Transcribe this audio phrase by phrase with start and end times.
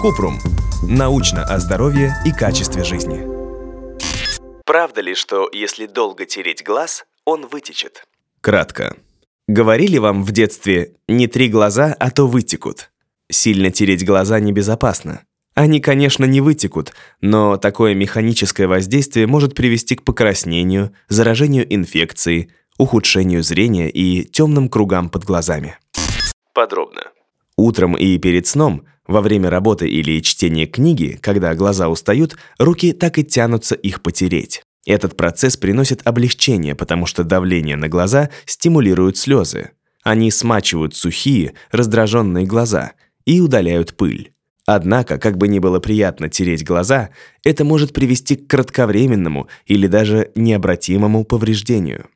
[0.00, 0.38] Купрум.
[0.82, 3.26] Научно о здоровье и качестве жизни.
[4.66, 8.04] Правда ли, что если долго тереть глаз, он вытечет?
[8.40, 8.96] Кратко.
[9.46, 12.90] Говорили вам в детстве «не три глаза, а то вытекут».
[13.30, 15.22] Сильно тереть глаза небезопасно.
[15.54, 23.42] Они, конечно, не вытекут, но такое механическое воздействие может привести к покраснению, заражению инфекцией, ухудшению
[23.42, 25.78] зрения и темным кругам под глазами.
[26.52, 27.02] Подробно.
[27.56, 33.18] Утром и перед сном, во время работы или чтения книги, когда глаза устают, руки так
[33.18, 34.62] и тянутся их потереть.
[34.86, 39.70] Этот процесс приносит облегчение, потому что давление на глаза стимулирует слезы.
[40.02, 42.92] Они смачивают сухие, раздраженные глаза
[43.24, 44.32] и удаляют пыль.
[44.66, 47.10] Однако, как бы ни было приятно тереть глаза,
[47.42, 52.08] это может привести к кратковременному или даже необратимому повреждению.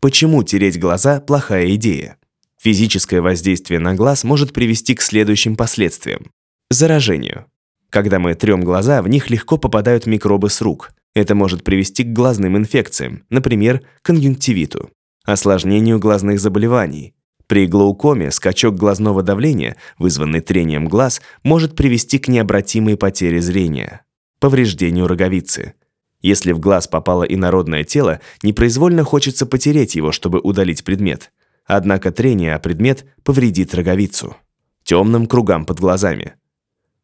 [0.00, 2.18] Почему тереть глаза– плохая идея?
[2.64, 6.30] Физическое воздействие на глаз может привести к следующим последствиям.
[6.70, 7.44] Заражению.
[7.90, 10.92] Когда мы трем глаза, в них легко попадают микробы с рук.
[11.14, 14.88] Это может привести к глазным инфекциям, например, конъюнктивиту,
[15.26, 17.14] осложнению глазных заболеваний.
[17.48, 24.06] При глаукоме скачок глазного давления, вызванный трением глаз, может привести к необратимой потере зрения,
[24.40, 25.74] повреждению роговицы.
[26.22, 31.30] Если в глаз попало инородное тело, непроизвольно хочется потереть его, чтобы удалить предмет.
[31.66, 34.36] Однако трение о предмет повредит роговицу.
[34.82, 36.34] Темным кругам под глазами.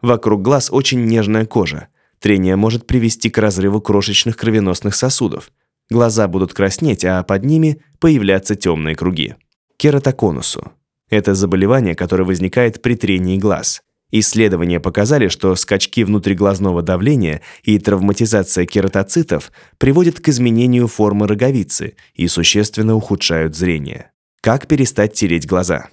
[0.00, 1.88] Вокруг глаз очень нежная кожа.
[2.20, 5.50] Трение может привести к разрыву крошечных кровеносных сосудов.
[5.90, 9.34] Глаза будут краснеть, а под ними появляться темные круги.
[9.76, 10.72] Кератоконусу.
[11.10, 13.82] Это заболевание, которое возникает при трении глаз.
[14.10, 22.28] Исследования показали, что скачки внутриглазного давления и травматизация кератоцитов приводят к изменению формы роговицы и
[22.28, 24.12] существенно ухудшают зрение.
[24.44, 25.88] Как перестать тереть глаза?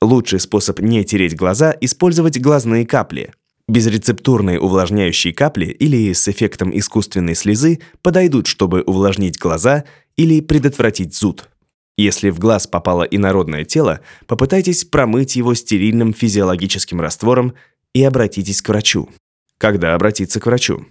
[0.00, 3.32] Лучший способ не тереть глаза– использовать глазные капли.
[3.68, 9.84] Безрецептурные увлажняющие капли или с эффектом искусственной слезы подойдут, чтобы увлажнить глаза
[10.16, 11.48] или предотвратить зуд.
[11.96, 17.54] Если в глаз попало инородное тело, попытайтесь промыть его стерильным физиологическим раствором
[17.94, 19.10] и обратитесь к врачу.
[19.58, 20.86] Когда обратиться к врачу?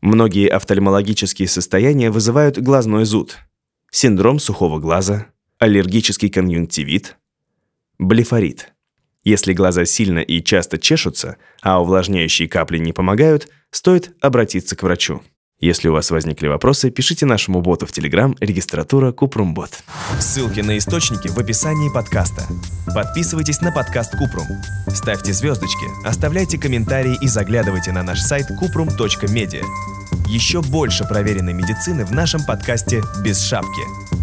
[0.00, 3.36] Многие офтальмологические состояния вызывают глазной зуд,
[3.90, 5.26] синдром сухого глаза,
[5.58, 7.16] аллергический конъюнктивит,
[7.98, 8.72] блефорит.
[9.24, 15.22] Если глаза сильно и часто чешутся, а увлажняющие капли не помогают, стоит обратиться к врачу.
[15.58, 19.82] Если у вас возникли вопросы, пишите нашему боту в Telegram регистратура Купрумбот.
[20.20, 22.42] Ссылки на источники в описании подкаста.
[22.94, 24.46] Подписывайтесь на подкаст Купрум.
[24.94, 29.62] Ставьте звездочки, оставляйте комментарии и заглядывайте на наш сайт kuprum.media.
[30.28, 34.15] Еще больше проверенной медицины в нашем подкасте «Без шапки».